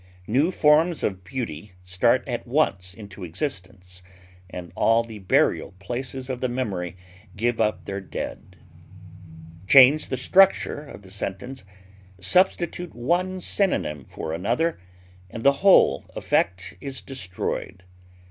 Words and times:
New 0.25 0.49
forms 0.49 1.03
of 1.03 1.23
beauty 1.23 1.73
start 1.83 2.23
at 2.27 2.47
once 2.47 2.95
into 2.95 3.23
existence, 3.23 4.01
and 4.49 4.71
all 4.73 5.03
the 5.03 5.19
burial 5.19 5.75
places 5.77 6.27
of 6.27 6.41
the 6.41 6.49
memory 6.49 6.97
give 7.35 7.61
up 7.61 7.83
their 7.85 8.01
dead. 8.01 8.55
Change 9.67 10.07
the 10.07 10.17
structure 10.17 10.83
of 10.83 11.03
the 11.03 11.11
sentence; 11.11 11.63
substitute 12.19 12.95
one 12.95 13.39
synonym 13.39 14.03
for 14.03 14.33
another, 14.33 14.79
and 15.29 15.43
the 15.43 15.61
whole 15.61 16.07
effect 16.15 16.73
is 16.81 16.99
destroyed. 17.01 17.83